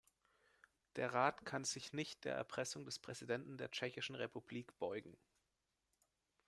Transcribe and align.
Der 0.95 1.13
Rat 1.13 1.45
kann 1.45 1.63
sich 1.63 1.93
nicht 1.93 2.25
der 2.25 2.33
Erpressung 2.33 2.85
des 2.85 2.97
Präsidenten 2.97 3.59
der 3.59 3.69
Tschechischen 3.69 4.15
Republik 4.15 4.75
beugen. 4.79 5.15